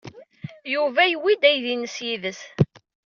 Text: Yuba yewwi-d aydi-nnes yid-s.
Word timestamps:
Yuba 0.73 1.01
yewwi-d 1.07 1.43
aydi-nnes 1.49 1.97
yid-s. 2.05 2.41